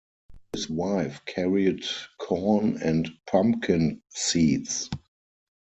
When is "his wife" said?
0.53-1.21